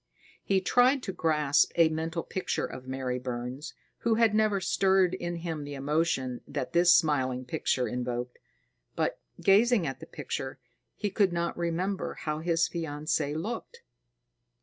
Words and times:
He 0.43 0.61
tried 0.61 1.03
to 1.03 1.13
grasp 1.13 1.73
a 1.75 1.89
mental 1.89 2.23
picture 2.23 2.65
of 2.65 2.87
Mary 2.87 3.19
Burns, 3.19 3.75
who 3.99 4.15
had 4.15 4.33
never 4.33 4.59
stirred 4.59 5.13
in 5.13 5.35
him 5.35 5.63
the 5.63 5.75
emotion 5.75 6.41
that 6.47 6.73
this 6.73 6.91
smiling 6.91 7.45
picture 7.45 7.87
invoked. 7.87 8.39
But, 8.95 9.19
gazing 9.41 9.85
at 9.85 9.99
the 9.99 10.07
picture, 10.07 10.57
he 10.95 11.11
could 11.11 11.31
not 11.31 11.55
remember 11.55 12.15
how 12.15 12.39
his 12.39 12.67
fiancée 12.67 13.39
looked. 13.39 13.83